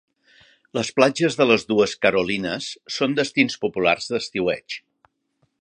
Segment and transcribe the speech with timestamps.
[0.77, 4.83] Les platges de les dues Carolinas són destins populars d'estiueig.